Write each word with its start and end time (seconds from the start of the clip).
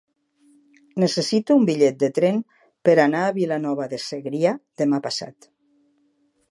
Necessito 1.03 1.57
un 1.59 1.67
bitllet 1.67 1.99
de 2.05 2.09
tren 2.17 2.39
per 2.89 2.97
anar 3.05 3.23
a 3.27 3.37
Vilanova 3.37 3.89
de 3.95 4.01
Segrià 4.09 4.57
demà 4.83 5.03
passat. 5.09 5.53